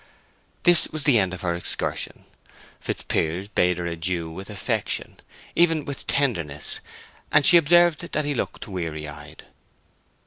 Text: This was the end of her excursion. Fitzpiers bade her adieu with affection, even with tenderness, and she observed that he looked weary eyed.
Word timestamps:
This 0.63 0.87
was 0.87 1.03
the 1.03 1.19
end 1.19 1.31
of 1.31 1.41
her 1.41 1.53
excursion. 1.53 2.25
Fitzpiers 2.79 3.47
bade 3.47 3.77
her 3.77 3.85
adieu 3.85 4.31
with 4.31 4.49
affection, 4.49 5.19
even 5.55 5.85
with 5.85 6.07
tenderness, 6.07 6.79
and 7.31 7.45
she 7.45 7.55
observed 7.55 7.99
that 7.99 8.25
he 8.25 8.33
looked 8.33 8.67
weary 8.67 9.07
eyed. 9.07 9.43